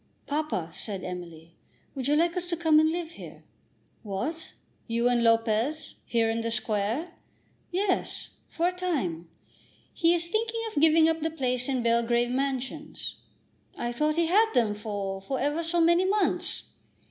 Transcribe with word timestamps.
"Papa," 0.25 0.71
said 0.73 1.03
Emily, 1.03 1.53
"would 1.93 2.07
you 2.07 2.15
like 2.15 2.35
us 2.35 2.47
to 2.47 2.57
come 2.57 2.79
and 2.79 2.89
live 2.91 3.11
here?" 3.11 3.43
"What, 4.01 4.53
you 4.87 5.07
and 5.07 5.21
Lopez; 5.23 5.93
here, 6.05 6.27
in 6.27 6.41
the 6.41 6.49
Square?" 6.49 7.11
"Yes; 7.69 8.29
for 8.49 8.67
a 8.69 8.71
time. 8.71 9.29
He 9.93 10.15
is 10.15 10.27
thinking 10.27 10.59
of 10.73 10.81
giving 10.81 11.07
up 11.07 11.19
the 11.21 11.29
place 11.29 11.69
in 11.69 11.83
Belgrave 11.83 12.31
Mansions." 12.31 13.17
"I 13.77 13.91
thought 13.91 14.15
he 14.15 14.25
had 14.25 14.51
them 14.55 14.73
for 14.73 15.21
for 15.21 15.39
ever 15.39 15.61
so 15.61 15.79
many 15.79 16.05
months." 16.05 16.71